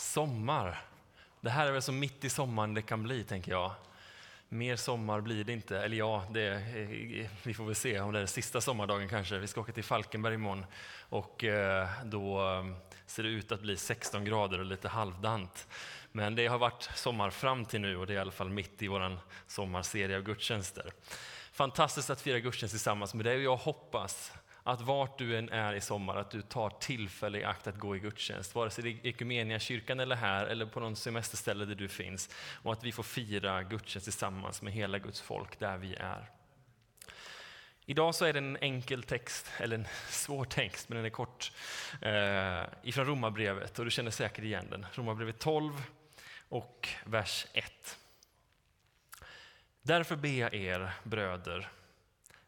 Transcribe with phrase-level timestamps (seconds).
[0.00, 0.82] Sommar.
[1.40, 3.72] Det här är väl så mitt i sommaren det kan bli, tänker jag.
[4.48, 5.78] Mer sommar blir det inte.
[5.78, 9.38] Eller ja, det, eh, vi får väl se om det är sista sommardagen kanske.
[9.38, 10.66] Vi ska åka till Falkenberg imorgon
[11.08, 12.64] och eh, då eh,
[13.06, 15.68] ser det ut att bli 16 grader och lite halvdant.
[16.12, 18.82] Men det har varit sommar fram till nu och det är i alla fall mitt
[18.82, 20.92] i vår sommarserie av gudstjänster.
[21.52, 24.32] Fantastiskt att fira gudstjänst tillsammans med dig och jag hoppas
[24.62, 27.96] att vart du än är i sommar, att du tar tillfälle i akt att gå
[27.96, 31.74] i gudstjänst, vare sig det är i kyrkan eller här, eller på någon semesterställe där
[31.74, 32.30] du finns,
[32.62, 36.30] och att vi får fira gudstjänst tillsammans med hela Guds folk där vi är.
[37.86, 41.52] Idag så är det en enkel text, eller en svår text, men den är kort,
[42.00, 44.86] eh, ifrån Romarbrevet, och du känner säkert igen den.
[44.92, 45.84] Romarbrevet 12
[46.48, 47.98] och vers 1.
[49.82, 51.70] Därför ber jag er bröder,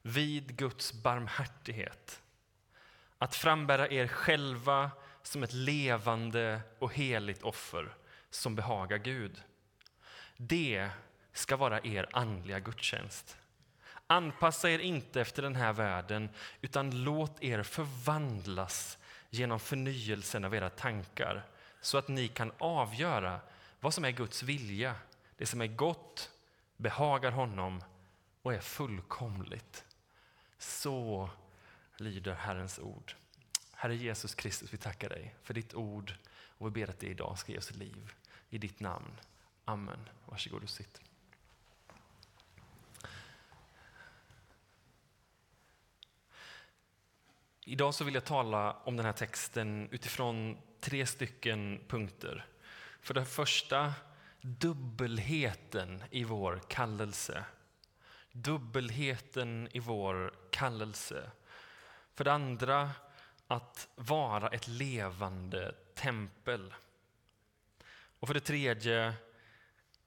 [0.02, 2.22] vid Guds barmhärtighet
[3.18, 4.90] att frambära er själva
[5.22, 7.94] som ett levande och heligt offer
[8.30, 9.42] som behagar Gud.
[10.36, 10.90] Det
[11.32, 13.36] ska vara er andliga gudstjänst.
[14.06, 16.28] Anpassa er inte efter den här världen,
[16.60, 18.98] utan låt er förvandlas
[19.30, 21.46] genom förnyelsen av era tankar,
[21.80, 23.40] så att ni kan avgöra
[23.80, 24.94] vad som är Guds vilja,
[25.36, 26.30] det som är gott,
[26.76, 27.82] behagar honom
[28.42, 29.84] och är fullkomligt.
[30.62, 31.30] Så
[31.96, 33.14] lyder Herrens ord.
[33.72, 37.38] Herre Jesus Kristus, vi tackar dig för ditt ord och vi ber att det idag
[37.38, 38.12] ska ge oss liv.
[38.50, 39.20] I ditt namn.
[39.64, 40.08] Amen.
[40.26, 41.00] Varsågod och sitt.
[47.64, 52.46] Idag så vill jag tala om den här texten utifrån tre stycken punkter.
[53.00, 53.94] För det första,
[54.40, 57.44] dubbelheten i vår kallelse.
[58.32, 61.30] Dubbelheten i vår kallelse.
[62.14, 62.90] För det andra,
[63.46, 66.74] att vara ett levande tempel.
[68.18, 69.14] Och för det tredje,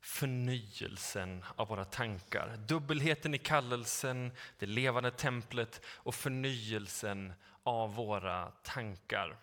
[0.01, 2.57] förnyelsen av våra tankar.
[2.57, 9.37] Dubbelheten i kallelsen, det levande templet och förnyelsen av våra tankar.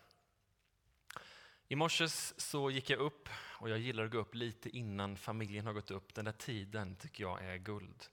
[1.68, 5.66] I morse så gick jag upp, och jag gillar att gå upp lite innan familjen
[5.66, 6.14] har gått upp.
[6.14, 8.04] Den där tiden tycker jag är guld.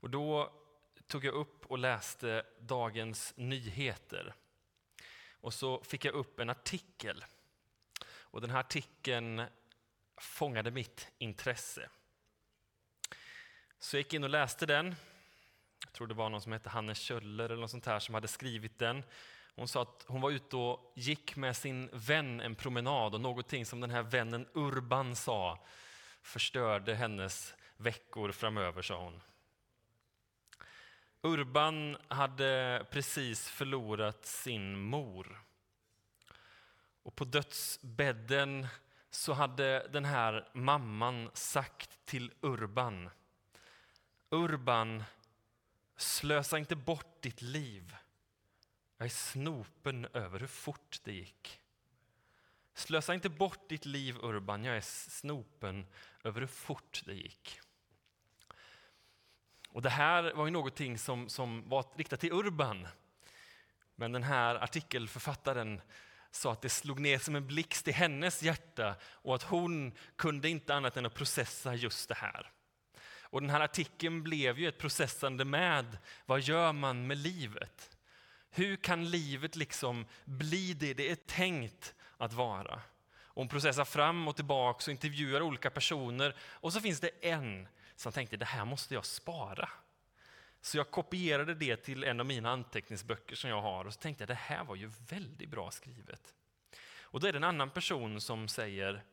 [0.00, 0.52] Och då
[1.06, 4.34] tog jag upp och läste Dagens Nyheter.
[5.40, 7.24] Och så fick jag upp en artikel.
[8.08, 9.42] Och den här artikeln
[10.16, 11.88] fångade mitt intresse.
[13.78, 14.94] Så jag gick in och läste den.
[15.84, 18.28] Jag tror det var någon som hette Hanne Kjöller eller något sånt här som hade
[18.28, 19.04] skrivit den.
[19.54, 23.66] Hon sa att hon var ute och gick med sin vän en promenad och någonting
[23.66, 25.66] som den här vännen Urban sa
[26.22, 29.20] förstörde hennes veckor framöver, sa hon.
[31.22, 35.42] Urban hade precis förlorat sin mor.
[37.02, 38.66] Och på dödsbädden
[39.10, 43.10] så hade den här mamman sagt till Urban.
[44.30, 45.04] Urban,
[45.96, 47.96] slösa inte bort ditt liv.
[48.96, 51.60] Jag är snopen över hur fort det gick.
[52.74, 54.80] Slösa inte bort ditt liv Urban, jag är
[55.10, 55.86] snopen
[56.24, 57.60] över hur fort det gick.
[59.72, 62.88] Och det här var ju någonting som, som var riktat till Urban.
[63.96, 65.80] Men den här artikelförfattaren
[66.30, 70.48] sa att det slog ner som en blixt i hennes hjärta och att hon kunde
[70.48, 72.50] inte annat än att processa just det här.
[73.30, 77.96] Och den här artikeln blev ju ett processande med vad gör man med livet?
[78.50, 82.80] Hur kan livet liksom bli det det är tänkt att vara?
[83.20, 87.68] Och hon processar fram och tillbaka och intervjuar olika personer och så finns det en
[87.98, 89.68] som tänkte det här måste jag spara.
[90.60, 94.22] Så jag kopierade det till en av mina anteckningsböcker som jag har och så tänkte
[94.22, 96.34] jag det här var ju väldigt bra skrivet.
[97.00, 99.04] Och då är det en annan person som säger,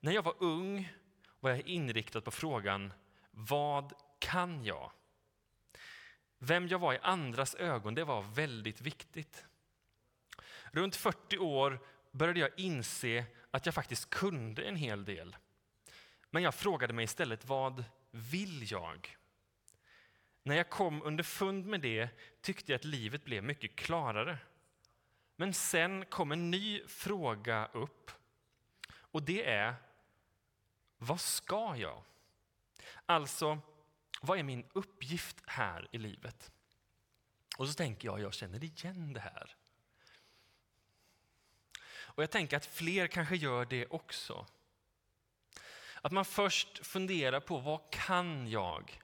[0.00, 0.92] när jag var ung
[1.40, 2.92] var jag inriktad på frågan,
[3.30, 4.92] vad kan jag?
[6.38, 9.44] Vem jag var i andras ögon, det var väldigt viktigt.
[10.72, 11.80] Runt 40 år
[12.10, 15.36] började jag inse att jag faktiskt kunde en hel del.
[16.30, 19.16] Men jag frågade mig istället, vad vill jag?
[20.42, 22.08] När jag kom underfund med det
[22.40, 24.38] tyckte jag att livet blev mycket klarare.
[25.36, 28.10] Men sen kom en ny fråga upp.
[28.90, 29.74] Och det är,
[30.98, 32.02] vad ska jag?
[33.06, 33.58] Alltså,
[34.20, 36.52] vad är min uppgift här i livet?
[37.58, 39.56] Och så tänker jag, jag känner igen det här.
[42.18, 44.46] Och jag tänker att fler kanske gör det också.
[46.02, 49.00] Att man först funderar på vad kan jag?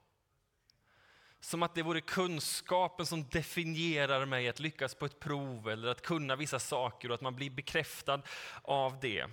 [1.41, 6.03] Som att det vore kunskapen som definierar mig att lyckas på ett prov eller att
[6.03, 8.23] kunna vissa saker och att man blir bekräftad
[8.63, 9.27] av det.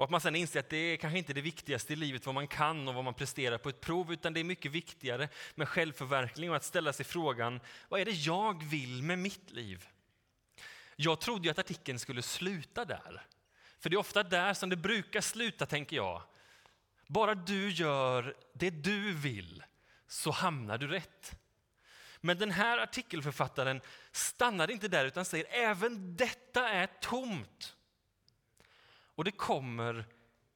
[0.00, 2.34] Och att man sen inser att det är kanske inte det viktigaste i livet, vad
[2.34, 5.68] man kan och vad man presterar på ett prov, utan det är mycket viktigare med
[5.68, 9.88] självförverkligning och att ställa sig frågan, vad är det jag vill med mitt liv?
[10.96, 13.26] Jag trodde ju att artikeln skulle sluta där.
[13.80, 16.22] För det är ofta där som det brukar sluta, tänker jag.
[17.06, 19.64] Bara du gör det du vill
[20.06, 21.40] så hamnar du rätt.
[22.20, 23.80] Men den här artikelförfattaren
[24.12, 27.76] stannar inte där utan säger även detta är tomt.
[29.14, 30.06] Och det kommer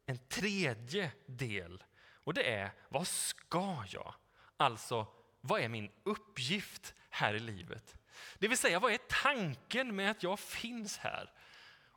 [0.07, 1.85] en tredje del
[2.15, 4.15] och det är vad ska jag?
[4.57, 5.07] Alltså,
[5.41, 7.97] vad är min uppgift här i livet?
[8.39, 11.33] Det vill säga, vad är tanken med att jag finns här?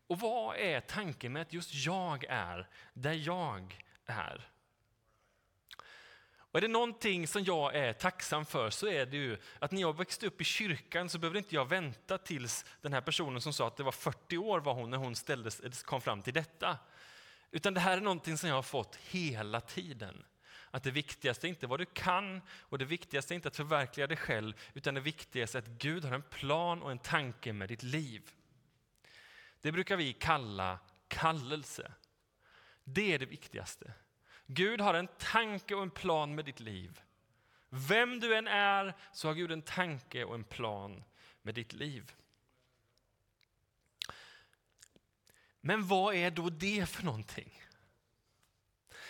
[0.07, 4.51] Och vad är tanken med att just jag är där jag är?
[6.51, 9.81] Och är det någonting som jag är tacksam för så är det ju att när
[9.81, 13.53] jag växte upp i kyrkan så behövde inte jag vänta tills den här personen som
[13.53, 16.77] sa att det var 40 år var hon när hon ställdes, kom fram till detta.
[17.51, 20.23] Utan det här är någonting som jag har fått hela tiden.
[20.71, 24.07] Att det viktigaste är inte vad du kan och det viktigaste är inte att förverkliga
[24.07, 27.69] dig själv utan det viktigaste är att Gud har en plan och en tanke med
[27.69, 28.31] ditt liv.
[29.67, 31.91] Det brukar vi kalla kallelse.
[32.83, 33.93] Det är det viktigaste.
[34.45, 37.01] Gud har en tanke och en plan med ditt liv.
[37.69, 41.03] Vem du än är så har Gud en tanke och en plan
[41.41, 42.15] med ditt liv.
[45.61, 47.61] Men vad är då det för någonting?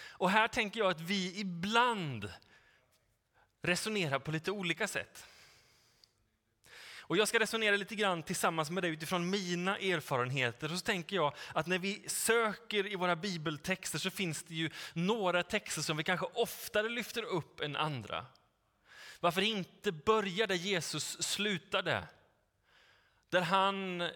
[0.09, 2.33] Och här tänker jag att vi ibland
[3.61, 5.27] resonerar på lite olika sätt.
[7.07, 10.71] Och jag ska resonera lite grann tillsammans med dig utifrån mina erfarenheter.
[10.71, 14.69] Och så tänker jag att när vi söker i våra bibeltexter så finns det ju
[14.93, 18.25] några texter som vi kanske oftare lyfter upp än andra.
[19.19, 22.03] Varför inte börja där Jesus slutade?
[23.29, 24.09] Där han,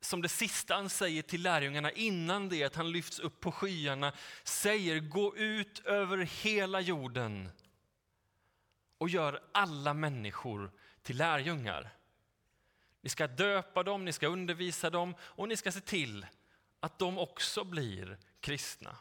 [0.00, 4.12] som det sista han säger till lärjungarna innan det att han lyfts upp på skyarna,
[4.44, 7.50] säger gå ut över hela jorden
[8.98, 10.72] och gör alla människor
[11.02, 11.95] till lärjungar.
[13.06, 16.26] Ni ska döpa dem, ni ska undervisa dem och ni ska se till
[16.80, 18.96] att de också blir kristna.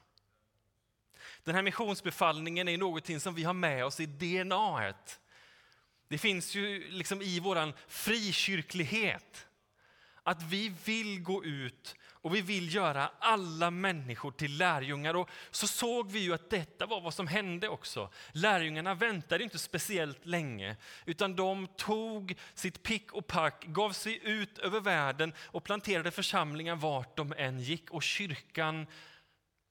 [1.44, 4.56] Den här missionsbefallningen är någonting som vi har med oss i DNA.
[4.56, 5.20] -et.
[6.08, 9.48] Det finns ju liksom i vår frikyrklighet
[10.26, 15.16] att vi vill gå ut och vi vill göra alla människor till lärjungar.
[15.16, 18.10] Och så såg vi ju att detta var vad som hände också.
[18.32, 20.76] Lärjungarna väntade inte speciellt länge,
[21.06, 26.76] utan de tog sitt pick och pack, gav sig ut över världen och planterade församlingar
[26.76, 27.92] vart de än gick.
[27.92, 28.88] Och kyrkan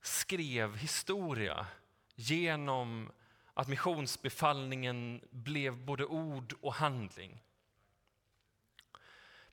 [0.02, 1.66] skrev historia
[2.14, 3.10] genom
[3.54, 7.43] att missionsbefallningen blev både ord och handling.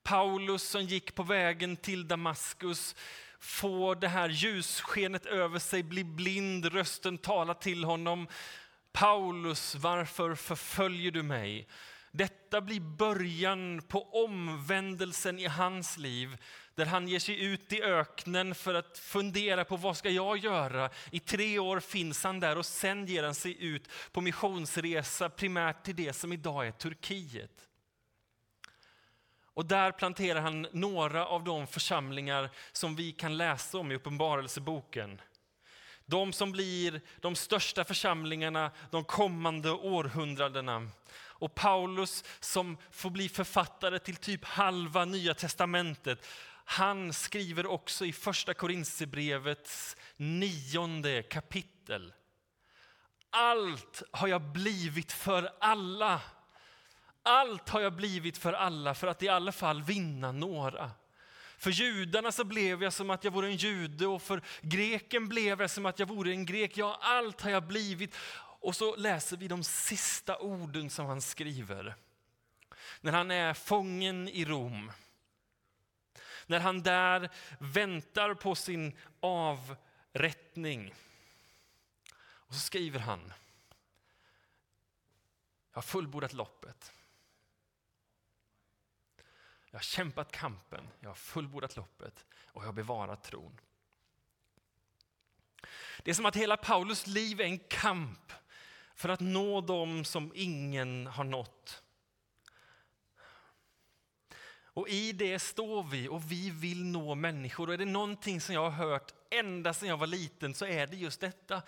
[0.03, 2.95] Paulus som gick på vägen till Damaskus
[3.39, 8.27] får det här ljusskenet över sig, blir blind, rösten talar till honom.
[8.91, 11.67] Paulus, varför förföljer du mig?
[12.11, 16.37] Detta blir början på omvändelsen i hans liv
[16.75, 20.89] där han ger sig ut i öknen för att fundera på vad ska jag göra.
[21.11, 25.83] I tre år finns han där och sen ger han sig ut på missionsresa primärt
[25.83, 27.67] till det som idag är Turkiet.
[29.53, 35.21] Och där planterar han några av de församlingar som vi kan läsa om i Uppenbarelseboken.
[36.05, 40.87] De som blir de största församlingarna de kommande århundradena.
[41.13, 46.27] Och Paulus som får bli författare till typ halva Nya Testamentet,
[46.65, 52.13] han skriver också i första Korintierbrevets nionde kapitel.
[53.29, 56.21] Allt har jag blivit för alla
[57.23, 60.91] allt har jag blivit för alla för att i alla fall vinna några.
[61.57, 65.61] För judarna så blev jag som att jag vore en jude och för greken blev
[65.61, 66.77] jag som att jag vore en grek.
[66.77, 68.15] Ja, allt har jag blivit.
[68.61, 71.95] Och så läser vi de sista orden som han skriver.
[73.01, 74.91] När han är fången i Rom.
[76.45, 80.93] När han där väntar på sin avrättning.
[82.23, 83.33] Och så skriver han.
[85.71, 86.91] Jag har fullbordat loppet.
[89.71, 93.59] Jag har kämpat kampen, jag har fullbordat loppet och jag har bevarat tron.
[96.03, 98.33] Det är som att hela Paulus liv är en kamp
[98.95, 101.83] för att nå dem som ingen har nått.
[104.73, 107.67] Och i det står vi och vi vill nå människor.
[107.67, 110.87] Och är det någonting som jag har hört ända sedan jag var liten så är
[110.87, 111.61] det just detta.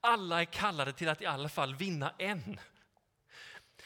[0.00, 2.60] Alla är kallade till att i alla fall vinna en.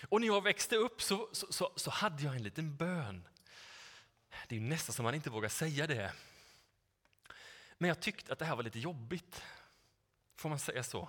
[0.08, 3.28] Och när jag växte upp så, så, så, så hade jag en liten bön.
[4.52, 6.12] Det är nästan som man inte vågar säga det.
[7.78, 9.42] Men jag tyckte att det här var lite jobbigt.
[10.36, 11.08] Får man säga så?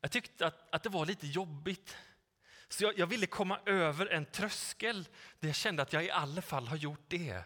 [0.00, 1.96] Jag tyckte att, att det var lite jobbigt.
[2.68, 5.08] Så jag, jag ville komma över en tröskel
[5.40, 7.42] där jag kände att jag i alla fall har gjort det.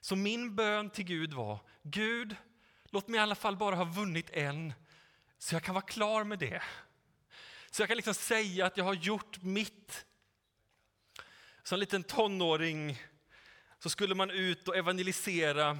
[0.00, 2.36] Så min bön till Gud var, Gud,
[2.84, 4.72] låt mig i alla fall bara ha vunnit en,
[5.38, 6.62] så jag kan vara klar med det.
[7.70, 10.06] Så jag kan liksom säga att jag har gjort mitt.
[11.62, 12.98] Som liten tonåring
[13.82, 15.78] så skulle man ut och evangelisera.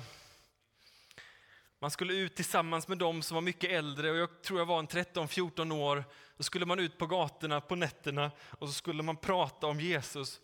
[1.79, 4.79] Man skulle ut tillsammans med dem som var mycket äldre och jag tror jag var
[4.79, 6.05] en 13-14 år.
[6.37, 10.41] Då skulle man ut på gatorna på nätterna och så skulle man prata om Jesus.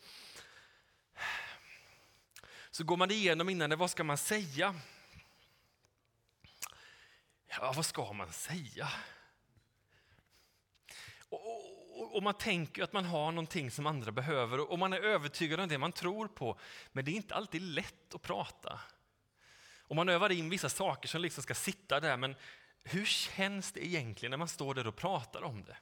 [2.70, 4.75] Så går man igenom innan det, vad ska man säga?
[7.46, 8.88] Ja, vad ska man säga?
[12.16, 15.68] Och, man tänker att man har någonting som andra behöver och man är övertygad om
[15.68, 16.58] det man tror på.
[16.92, 18.80] Men det är inte alltid lätt att prata.
[19.80, 22.35] Och man övar in vissa saker som liksom ska sitta där, men
[22.85, 25.76] hur känns det egentligen när man står där och pratar om det?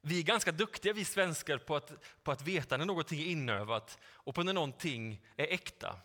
[0.00, 1.92] Vi är ganska duktiga, vi svenskar, på att,
[2.22, 5.96] på att veta när någonting är inövat och på när någonting är äkta.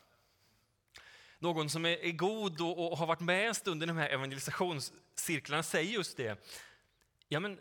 [1.39, 4.09] Någon som är, är god och, och, har varit med en stund i de här
[4.09, 6.47] evangelisationscirklarna säger just det.
[7.35, 7.59] Ja, men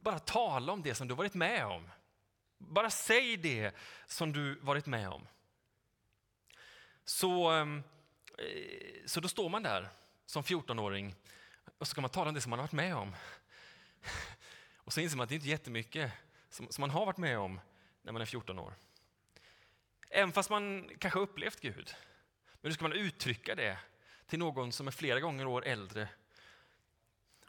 [0.00, 1.90] bara tala om det som du varit med om.
[2.58, 3.74] Bara säg det
[4.06, 5.26] som du varit med om.
[7.04, 7.82] Så, ehm,
[8.38, 9.88] eh, så då står man där
[10.26, 11.14] som 14-åring
[11.78, 13.16] och så ska man tala om det som man har varit med om.
[14.76, 16.12] Och så inser man att det inte är jättemycket
[16.50, 17.60] som, som man har varit med om
[18.02, 18.74] när man är 14 år.
[20.10, 21.94] Även fast man kanske upplevt Gud.
[22.60, 23.78] Men hur ska man uttrycka det
[24.26, 26.08] till någon som är flera gånger år äldre.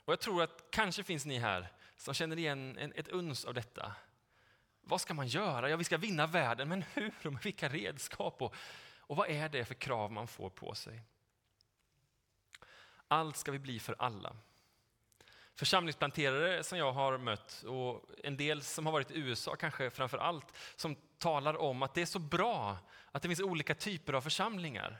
[0.08, 3.54] Och jag tror att kanske finns ni här som känner igen en, ett uns av
[3.54, 3.96] detta.
[4.82, 5.70] Vad ska man göra?
[5.70, 8.42] Ja, vi ska vinna världen, men hur och med vilka redskap?
[8.42, 8.56] Och,
[9.00, 11.02] och vad är det för krav man får på sig?
[13.08, 14.36] Allt ska vi bli för alla
[15.56, 20.18] församlingsplanterare som jag har mött och en del som har varit i USA kanske framför
[20.18, 20.46] allt,
[20.76, 22.78] som talar om att det är så bra
[23.12, 24.98] att det finns olika typer av församlingar.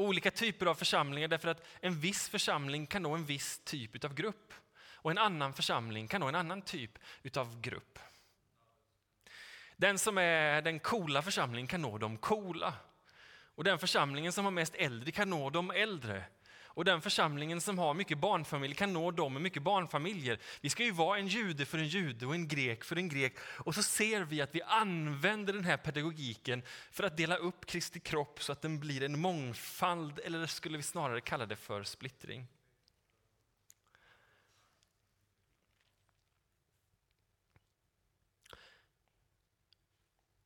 [0.00, 4.14] Olika typer av församlingar därför att en viss församling kan nå en viss typ av
[4.14, 4.52] grupp
[4.94, 6.98] och en annan församling kan nå en annan typ
[7.36, 7.98] av grupp.
[9.76, 12.74] Den som är den coola församlingen kan nå de coola.
[13.54, 16.24] Och den församlingen som har mest äldre kan nå de äldre.
[16.74, 20.38] Och den församlingen som har mycket barnfamiljer kan nå dem med mycket barnfamiljer.
[20.60, 23.38] Vi ska ju vara en jude för en jude och en grek för en grek.
[23.40, 28.00] Och så ser vi att vi använder den här pedagogiken för att dela upp Kristi
[28.00, 32.46] kropp så att den blir en mångfald, eller skulle vi snarare kalla det för splittring.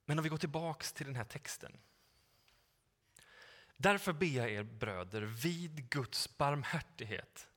[0.04, 1.72] Men om vi går tillbaks till den här texten.
[3.76, 7.48] Därför ber jag er bröder vid Guds barmhärtighet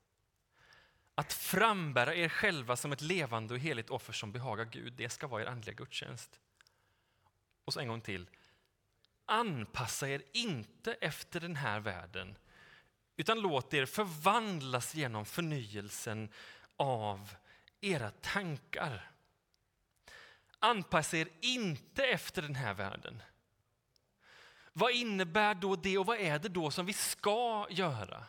[1.15, 4.93] att frambära er själva som ett levande och heligt offer som behagar Gud.
[4.93, 6.39] Det ska vara er andliga gudstjänst.
[7.65, 8.29] Och så en gång till.
[9.25, 12.37] Anpassa er inte efter den här världen
[13.15, 16.29] utan låt er förvandlas genom förnyelsen
[16.75, 17.35] av
[17.81, 19.11] era tankar.
[20.59, 23.21] Anpassa er inte efter den här världen
[24.77, 28.23] vad innebär då det och vad är det då som vi ska göra?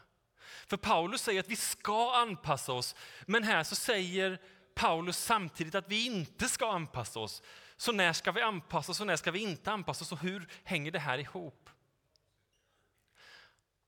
[0.67, 2.95] För Paulus säger att vi ska anpassa oss,
[3.27, 4.41] men här så säger
[4.75, 7.43] Paulus samtidigt att vi inte ska anpassa oss.
[7.77, 10.49] Så när ska vi anpassa oss och när ska vi inte anpassa oss och hur
[10.65, 11.71] hänger det här ihop?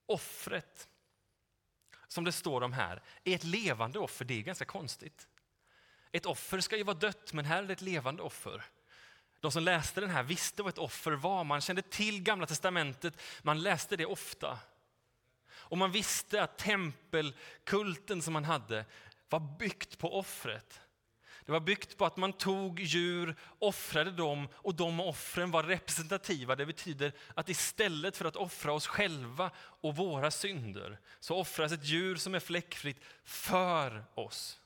[0.06, 0.88] Offret,
[2.08, 4.24] som det står om här, är ett levande offer.
[4.24, 5.28] Det är ganska konstigt.
[6.12, 8.64] Ett offer ska ju vara dött, men här är det ett levande offer.
[9.40, 11.44] De som läste den här visste vad ett offer var.
[11.44, 14.58] Man kände till Gamla testamentet, man läste det ofta.
[15.52, 18.84] Och man visste att tempelkulten som man hade
[19.28, 20.80] var byggt på offret.
[21.44, 26.56] Det var byggt på att man tog djur, offrade dem och de offren var representativa.
[26.56, 31.84] Det betyder att istället för att offra oss själva och våra synder så offras ett
[31.84, 34.60] djur som är fläckfritt för oss.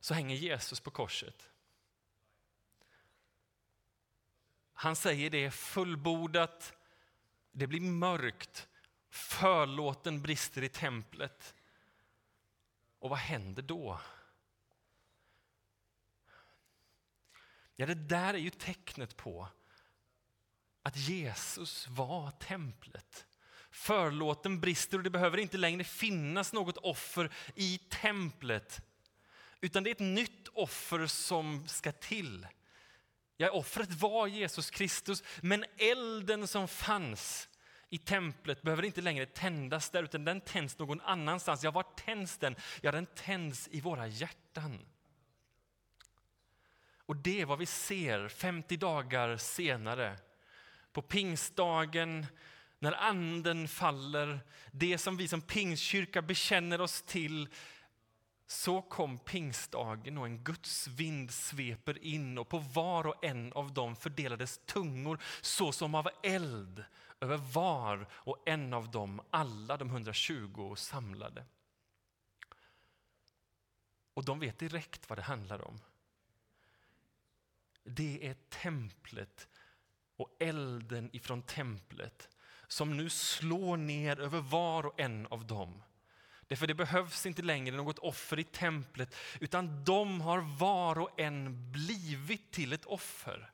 [0.00, 1.49] Så hänger Jesus på korset.
[4.80, 6.76] Han säger det fullbordat,
[7.52, 8.68] det blir mörkt,
[9.10, 11.54] förlåten brister i templet.
[12.98, 14.00] Och vad händer då?
[17.76, 19.48] Ja, det där är ju tecknet på
[20.82, 23.26] att Jesus var templet.
[23.70, 28.82] Förlåten brister och det behöver inte längre finnas något offer i templet.
[29.60, 32.46] Utan det är ett nytt offer som ska till.
[33.40, 37.48] Ja, offret var Jesus Kristus, men elden som fanns
[37.88, 41.64] i templet behöver inte längre tändas där, utan den tänds någon annanstans.
[41.64, 42.56] Ja, var tänds den?
[42.80, 44.78] Ja, den tänds i våra hjärtan.
[46.96, 50.18] Och det är vad vi ser 50 dagar senare.
[50.92, 52.26] På pingstdagen,
[52.78, 57.48] när anden faller, det som vi som pingstkyrka bekänner oss till,
[58.50, 63.74] så kom pingstdagen och en Guds vind sveper in och på var och en av
[63.74, 66.84] dem fördelades tungor så som av eld
[67.20, 71.44] över var och en av dem, alla de 120 samlade.
[74.14, 75.80] Och de vet direkt vad det handlar om.
[77.84, 79.48] Det är templet
[80.16, 82.28] och elden ifrån templet
[82.68, 85.82] som nu slår ner över var och en av dem.
[86.50, 91.72] Därför det behövs inte längre något offer i templet utan de har var och en
[91.72, 93.52] blivit till ett offer.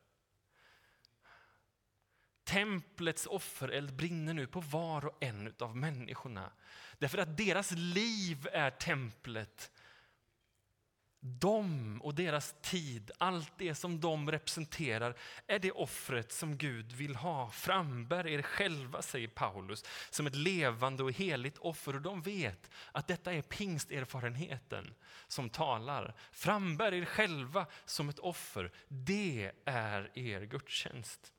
[2.43, 6.51] Templets offereld brinner nu på var och en av människorna.
[6.97, 9.71] Därför att deras liv är templet.
[11.39, 15.17] De och deras tid, allt det som de representerar,
[15.47, 17.49] är det offret som Gud vill ha.
[17.49, 21.95] Frambär er själva, säger Paulus, som ett levande och heligt offer.
[21.95, 24.93] Och de vet att detta är pingsterfarenheten
[25.27, 26.15] som talar.
[26.31, 28.71] Frambär er själva som ett offer.
[28.87, 31.33] Det är er gudstjänst.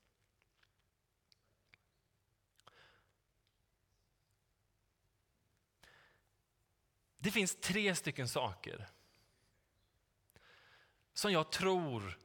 [7.17, 8.89] Det finns tre stycken saker
[11.19, 12.17] som jag tror,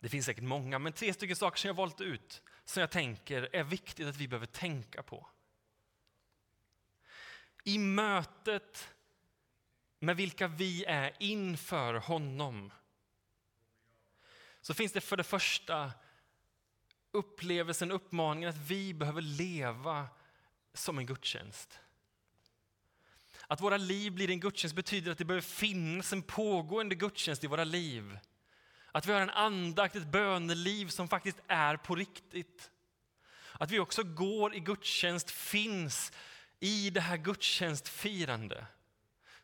[0.00, 3.48] det finns säkert många, men tre stycken saker som jag valt ut som jag tänker
[3.52, 5.26] är viktigt att vi behöver tänka på.
[7.64, 8.88] I mötet
[9.98, 12.72] med vilka vi är inför honom
[14.60, 15.92] så finns det för det första
[17.10, 20.08] upplevelsen, uppmaningen att vi behöver leva
[20.74, 21.78] som en gudstjänst.
[23.46, 27.46] Att våra liv blir en gudstjänst betyder att det behöver finnas en pågående gudstjänst i
[27.46, 28.18] våra liv.
[28.94, 32.70] Att vi har en andakt, ett böneliv som faktiskt är på riktigt.
[33.52, 36.12] Att vi också går i gudstjänst finns
[36.60, 38.66] i det här gudstjänstfirande.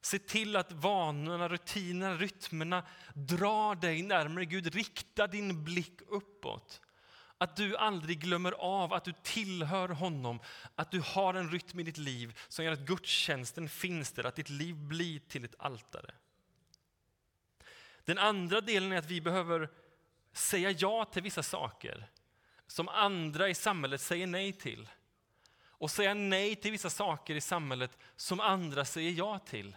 [0.00, 4.74] Se till att vanorna, rutinerna, rytmerna drar dig närmare Gud.
[4.74, 6.80] Rikta din blick uppåt.
[7.38, 10.40] Att du aldrig glömmer av att du tillhör honom,
[10.74, 14.36] att du har en rytm i ditt liv som gör att gudstjänsten finns där, att
[14.36, 16.14] ditt liv blir till ett altare.
[18.10, 19.68] Den andra delen är att vi behöver
[20.32, 22.10] säga ja till vissa saker
[22.66, 24.88] som andra i samhället säger nej till.
[25.62, 29.76] Och säga nej till vissa saker i samhället som andra säger ja till.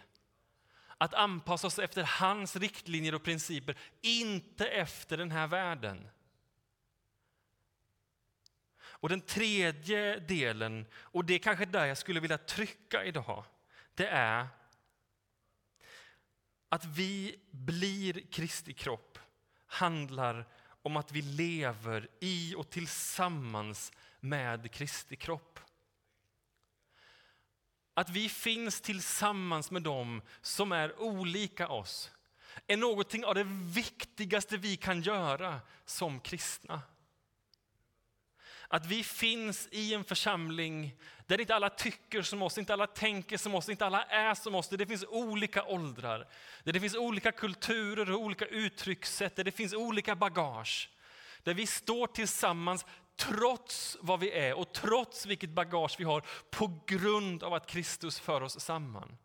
[0.98, 6.08] Att anpassa oss efter hans riktlinjer och principer, inte efter den här världen.
[8.80, 13.44] Och den tredje delen, och det är kanske där jag skulle vilja trycka idag,
[13.94, 14.48] det är
[16.68, 19.18] att vi blir Kristi kropp
[19.66, 20.48] handlar
[20.82, 25.60] om att vi lever i och tillsammans med Kristi kropp.
[27.94, 32.10] Att vi finns tillsammans med dem som är olika oss
[32.66, 36.82] är någonting av det viktigaste vi kan göra som kristna.
[38.74, 43.36] Att vi finns i en församling där inte alla tycker som oss, inte alla tänker
[43.36, 44.68] som oss, inte alla är som oss.
[44.68, 46.28] Där det finns olika åldrar,
[46.64, 50.90] där det finns olika kulturer och olika uttryckssätt, där det finns olika bagage.
[51.42, 56.80] Där vi står tillsammans trots vad vi är och trots vilket bagage vi har på
[56.86, 59.16] grund av att Kristus för oss samman.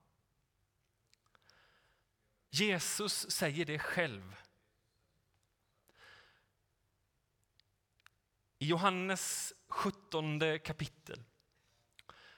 [2.49, 4.35] Jesus säger det själv.
[8.59, 11.23] I Johannes 17 kapitel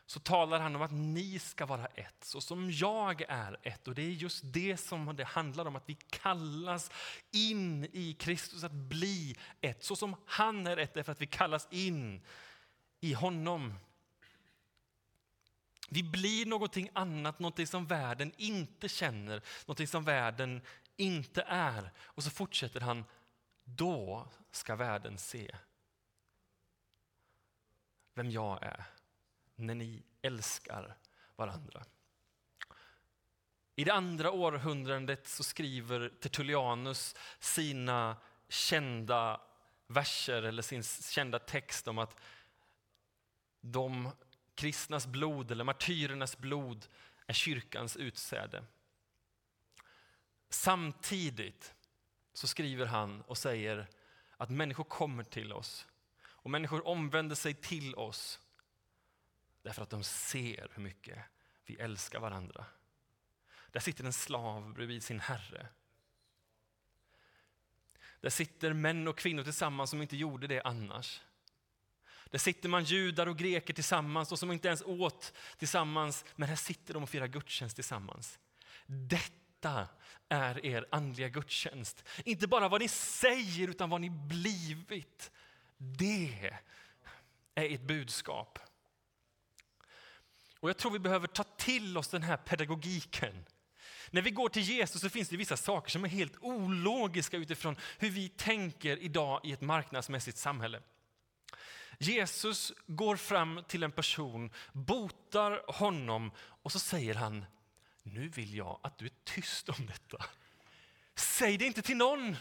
[0.06, 3.88] så talar han om att ni ska vara ett, så som jag är ett.
[3.88, 6.92] Och det är just det som det handlar om, att vi kallas
[7.32, 9.84] in i Kristus att bli ett.
[9.84, 12.22] Så som han är ett, därför att vi kallas in
[13.00, 13.74] i honom.
[15.90, 20.62] Vi blir någonting annat, någonting som världen inte känner, någonting som världen
[20.98, 21.92] inte är.
[22.00, 23.06] Och så fortsätter han,
[23.64, 25.56] då ska världen se
[28.22, 28.84] vem jag är
[29.56, 30.98] när ni älskar
[31.36, 31.86] varandra.
[33.76, 38.18] I det andra århundradet så skriver Tertullianus sina
[38.50, 39.42] kända
[39.88, 42.20] verser eller sin kända text om att
[43.62, 44.12] de
[44.56, 46.88] kristnas blod eller martyrernas blod
[47.28, 48.64] är kyrkans utsäde.
[50.50, 51.74] Samtidigt
[52.34, 53.88] så skriver han och säger
[54.38, 55.88] att människor kommer till oss
[56.42, 58.40] och människor omvänder sig till oss
[59.62, 61.20] Därför att de ser hur mycket
[61.66, 62.66] vi älskar varandra.
[63.72, 65.68] Där sitter en slav bredvid sin herre.
[68.22, 71.22] Där sitter män och kvinnor tillsammans som inte gjorde det annars.
[72.26, 76.56] Där sitter man judar och greker tillsammans och som inte ens åt tillsammans, men här
[76.56, 78.40] sitter de och firar gudstjänst tillsammans.
[78.86, 79.88] Detta
[80.30, 82.04] är er andliga gudstjänst.
[82.26, 85.32] Inte bara vad ni säger, utan vad ni blivit.
[85.84, 86.52] Det
[87.56, 88.60] är ert budskap.
[90.60, 93.46] Och Jag tror vi behöver ta till oss den här pedagogiken.
[94.10, 97.76] När vi går till Jesus så finns det vissa saker som är helt ologiska utifrån
[98.00, 100.82] hur vi tänker idag i ett marknadsmässigt samhälle.
[102.00, 107.46] Jesus går fram till en person, botar honom och så säger han,
[108.04, 110.26] nu vill jag att du är tyst om detta.
[111.16, 112.36] Säg det inte till någon.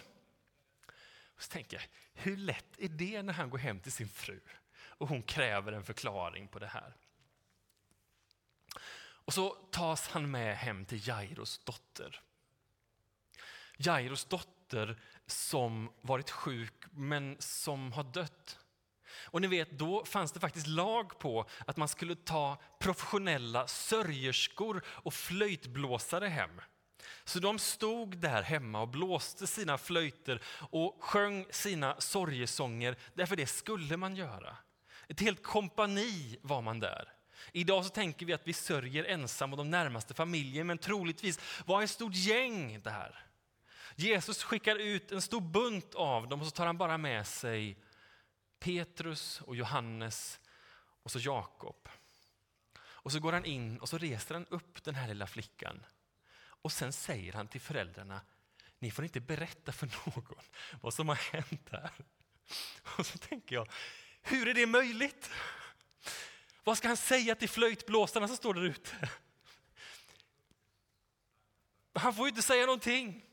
[1.40, 1.84] Så tänker jag,
[2.22, 4.40] hur lätt är det när han går hem till sin fru
[4.82, 6.96] och hon kräver en förklaring på det här?
[9.30, 12.22] Och så tas han med hem till Jairos dotter.
[13.76, 18.58] Jairos dotter som varit sjuk men som har dött.
[19.24, 24.82] Och ni vet, då fanns det faktiskt lag på att man skulle ta professionella sörjerskor
[24.86, 26.60] och flöjtblåsare hem.
[27.24, 33.46] Så de stod där hemma och blåste sina flöjter och sjöng sina sorgesånger, därför det
[33.46, 34.56] skulle man göra.
[35.08, 37.12] Ett helt kompani var man där.
[37.52, 41.82] Idag så tänker vi att vi sörjer ensam och de närmaste familjen, men troligtvis var
[41.82, 43.26] ett stort gäng där.
[43.96, 47.76] Jesus skickar ut en stor bunt av dem och så tar han bara med sig
[48.58, 50.40] Petrus och Johannes
[51.02, 51.88] och så Jakob.
[52.80, 55.84] Och så går han in och så reser han upp den här lilla flickan.
[56.62, 58.20] Och sen säger han till föräldrarna,
[58.78, 60.44] ni får inte berätta för någon
[60.80, 61.90] vad som har hänt här.
[62.98, 63.68] Och så tänker jag,
[64.22, 65.30] hur är det möjligt?
[66.64, 69.08] Vad ska han säga till flöjtblåsarna som står där ute?
[71.92, 73.24] Han får ju inte säga någonting.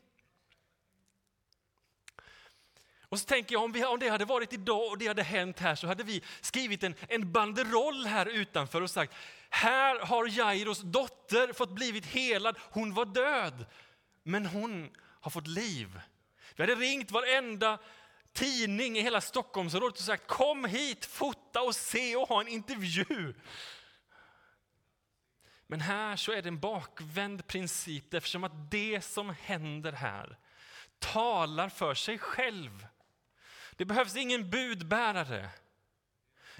[3.08, 5.58] Och så tänker jag om, vi, om det hade varit idag och det hade hänt
[5.58, 9.14] här så hade vi skrivit en, en banderoll här utanför och sagt
[9.50, 12.58] här har Jairos dotter fått blivit helad.
[12.70, 13.66] Hon var död,
[14.22, 14.90] men hon
[15.20, 16.00] har fått liv.
[16.56, 17.78] Vi hade ringt varenda
[18.32, 23.34] tidning i hela Stockholmsområdet och sagt kom hit, fota och se och ha en intervju.
[25.66, 30.38] Men här så är det en bakvänd princip eftersom att det som händer här
[30.98, 32.86] talar för sig själv.
[33.78, 35.50] Det behövs ingen budbärare.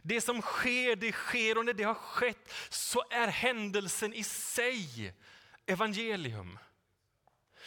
[0.02, 5.14] Det som sker, det sker och när det har skett så är händelsen i sig
[5.66, 6.58] evangelium.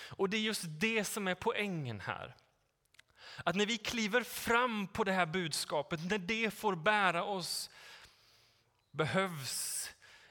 [0.10, 2.36] Och det är just det som är poängen här.
[3.46, 7.70] Att när vi kliver fram på det här budskapet, när det får bära oss,
[8.92, 9.90] behövs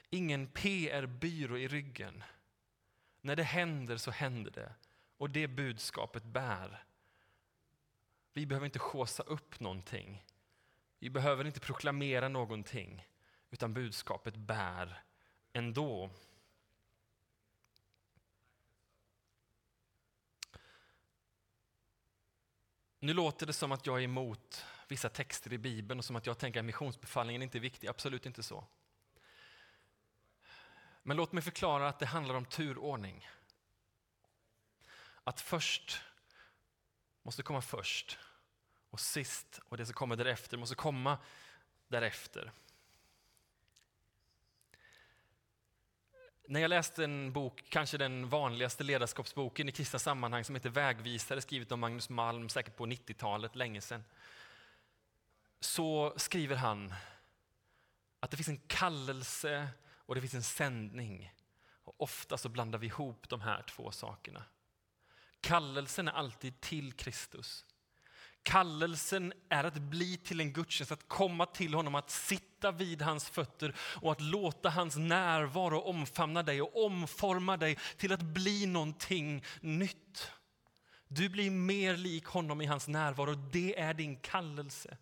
[0.09, 2.23] ingen PR-byrå i ryggen.
[3.21, 4.73] När det händer så händer det
[5.17, 6.83] och det budskapet bär.
[8.33, 10.23] Vi behöver inte skåsa upp någonting.
[10.99, 13.07] Vi behöver inte proklamera någonting,
[13.49, 15.03] utan budskapet bär
[15.53, 16.09] ändå.
[22.99, 26.25] Nu låter det som att jag är emot vissa texter i Bibeln och som att
[26.25, 27.87] jag tänker att missionsbefallningen inte är viktig.
[27.87, 28.65] Absolut inte så.
[31.03, 33.27] Men låt mig förklara att det handlar om turordning.
[35.23, 36.01] Att först
[37.23, 38.19] måste komma först
[38.89, 41.17] och sist och det som kommer därefter måste komma
[41.87, 42.51] därefter.
[46.47, 51.41] När jag läste en bok, kanske den vanligaste ledarskapsboken i kristna sammanhang som heter Vägvisare,
[51.41, 54.03] skrivet av Magnus Malm, säkert på 90-talet, länge sedan.
[55.59, 56.93] Så skriver han
[58.19, 59.67] att det finns en kallelse
[60.05, 61.33] och det finns en sändning.
[61.83, 64.43] Och ofta så blandar vi ihop de här två sakerna.
[65.41, 67.65] Kallelsen är alltid till Kristus.
[68.43, 73.29] Kallelsen är att bli till en gudstjänst, att komma till honom, att sitta vid hans
[73.29, 79.43] fötter och att låta hans närvaro omfamna dig och omforma dig till att bli någonting
[79.61, 80.31] nytt.
[81.07, 84.97] Du blir mer lik honom i hans närvaro, det är din kallelse.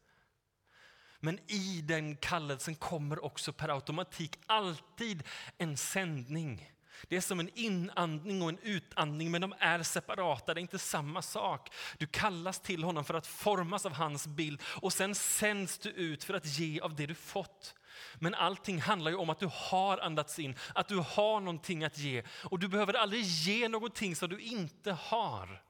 [1.19, 5.23] Men i den kallelsen kommer också per automatik alltid
[5.58, 6.71] en sändning.
[7.07, 10.53] Det är som en inandning och en utandning, men de är separata.
[10.53, 11.73] Det är inte samma sak.
[11.97, 16.23] Du kallas till honom för att formas av hans bild och sen sänds du ut
[16.23, 17.75] för att ge av det du fått.
[18.15, 21.97] Men allting handlar ju om att du har andats in, att du har någonting att
[21.97, 22.23] ge.
[22.43, 25.63] Och du behöver aldrig ge någonting som du inte har.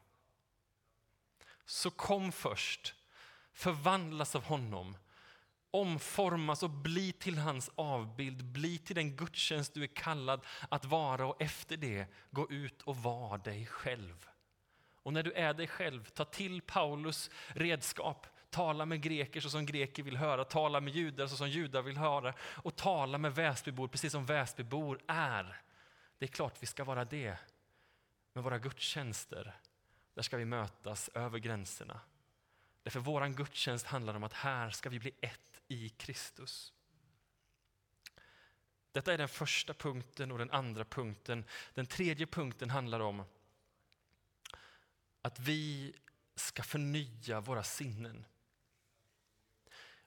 [1.66, 2.94] Så kom först,
[3.54, 4.98] förvandlas av honom
[5.72, 11.28] Omformas och bli till hans avbild, bli till den gudstjänst du är kallad att vara
[11.28, 14.30] och efter det gå ut och vara dig själv.
[15.04, 18.28] Och när du är dig själv, ta till Paulus redskap.
[18.50, 21.98] Tala med greker så som greker vill höra, tala med judar så som judar vill
[21.98, 25.62] höra och tala med Väsbybor precis som Väsbybor är.
[26.18, 27.38] Det är klart vi ska vara det.
[28.34, 29.60] Med våra gudstjänster,
[30.14, 32.00] där ska vi mötas över gränserna.
[32.90, 36.74] Därför vår gudstjänst handlar om att här ska vi bli ett i Kristus.
[38.92, 41.46] Detta är den första punkten och den andra punkten.
[41.74, 43.24] Den tredje punkten handlar om
[45.22, 45.94] att vi
[46.36, 48.26] ska förnya våra sinnen.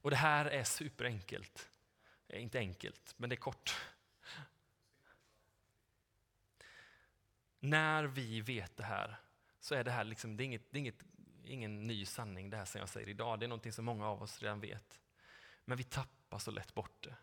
[0.01, 1.71] Och det här är superenkelt.
[2.29, 3.77] Eh, inte enkelt, men det är kort.
[7.61, 9.21] När vi vet det här
[9.61, 11.05] så är det här liksom, det är, inget, det är inget,
[11.45, 13.41] ingen ny sanning det här som jag säger idag.
[13.41, 15.01] Det är någonting som många av oss redan vet.
[15.65, 17.15] Men vi tappar så lätt bort det.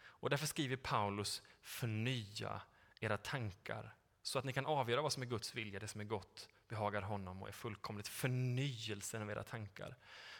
[0.00, 2.62] Och därför skriver Paulus, förnya
[3.00, 6.04] era tankar så att ni kan avgöra vad som är Guds vilja, det som är
[6.04, 9.96] gott, behagar honom och är fullkomligt förnyelsen av era tankar.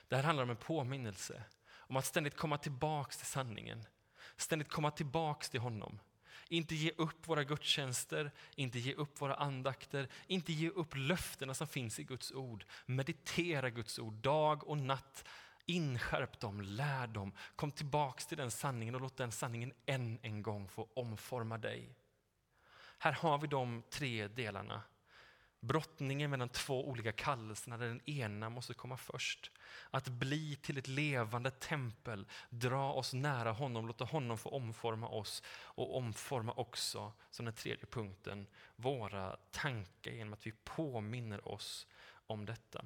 [0.09, 3.85] Det här handlar om en påminnelse, om att ständigt komma tillbaks till sanningen,
[4.37, 5.99] ständigt komma tillbaks till honom.
[6.49, 11.67] Inte ge upp våra gudstjänster, inte ge upp våra andakter, inte ge upp löftena som
[11.67, 12.65] finns i Guds ord.
[12.87, 15.29] Meditera Guds ord dag och natt.
[15.67, 20.43] Inskärp dem, lär dem, kom tillbaks till den sanningen och låt den sanningen än en
[20.43, 21.97] gång få omforma dig.
[22.99, 24.83] Här har vi de tre delarna
[25.61, 29.51] brottningen mellan två olika kallelser där den ena måste komma först.
[29.91, 35.43] Att bli till ett levande tempel, dra oss nära honom, låta honom få omforma oss
[35.49, 41.87] och omforma också, som den tredje punkten, våra tankar genom att vi påminner oss
[42.27, 42.85] om detta.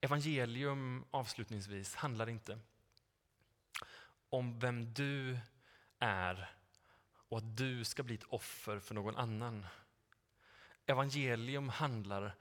[0.00, 2.58] Evangelium avslutningsvis handlar inte
[4.28, 5.38] om vem du
[5.98, 6.50] är
[7.28, 9.66] och att du ska bli ett offer för någon annan
[10.86, 12.34] evangelium handlar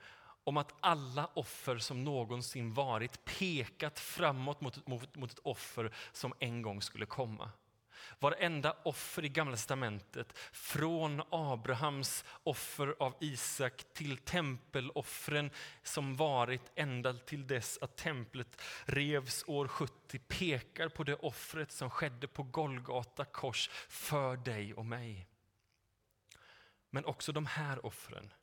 [0.44, 6.34] om att alla offer som någonsin varit pekat framåt mot, mot, mot ett offer som
[6.40, 7.52] en gång skulle komma.
[8.20, 15.52] Varenda offer i Gamla testamentet, från Abrahams offer av Isak till tempeloffren
[15.84, 21.90] som varit ända till dess att templet revs år 70, pekar på det offret som
[21.90, 25.31] skedde på Golgata kors för dig och mig.
[26.92, 28.34] Men också de här offren,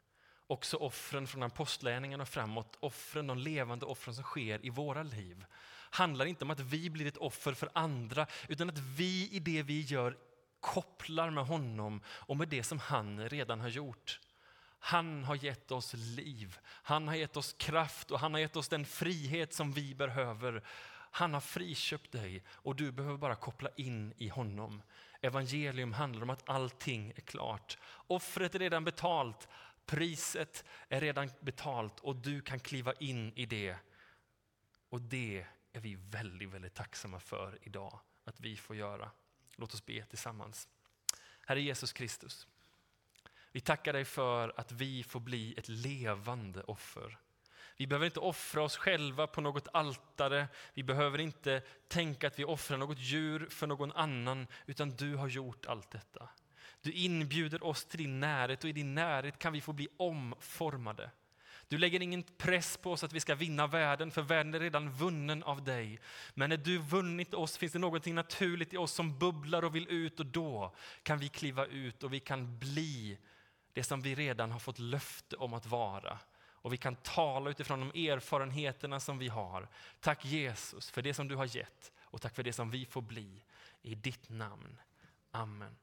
[0.46, 5.44] också offren från apostlärningarna framåt, offren, de levande offren som sker i våra liv,
[5.90, 9.62] handlar inte om att vi blir ett offer för andra, utan att vi i det
[9.62, 10.16] vi gör
[10.60, 14.20] kopplar med honom och med det som han redan har gjort.
[14.78, 18.68] Han har gett oss liv, han har gett oss kraft och han har gett oss
[18.68, 20.64] den frihet som vi behöver.
[21.10, 24.82] Han har friköpt dig och du behöver bara koppla in i honom.
[25.20, 27.78] Evangelium handlar om att allting är klart.
[28.06, 29.48] Offret är redan betalt,
[29.86, 33.76] priset är redan betalt och du kan kliva in i det.
[34.88, 39.10] Och det är vi väldigt, väldigt tacksamma för idag att vi får göra.
[39.56, 40.68] Låt oss be tillsammans.
[41.46, 42.46] Herre Jesus Kristus,
[43.52, 47.18] vi tackar dig för att vi får bli ett levande offer.
[47.78, 50.48] Vi behöver inte offra oss själva på något altare.
[50.74, 55.28] Vi behöver inte tänka att vi offrar något djur för någon annan, utan du har
[55.28, 56.28] gjort allt detta.
[56.80, 61.10] Du inbjuder oss till din närhet och i din närhet kan vi få bli omformade.
[61.68, 64.90] Du lägger ingen press på oss att vi ska vinna världen, för världen är redan
[64.90, 66.00] vunnen av dig.
[66.34, 69.88] Men när du vunnit oss finns det någonting naturligt i oss som bubblar och vill
[69.88, 73.18] ut och då kan vi kliva ut och vi kan bli
[73.72, 76.18] det som vi redan har fått löfte om att vara
[76.68, 79.68] och vi kan tala utifrån de erfarenheterna som vi har.
[80.00, 83.02] Tack Jesus för det som du har gett och tack för det som vi får
[83.02, 83.44] bli.
[83.82, 84.80] I ditt namn.
[85.30, 85.76] Amen.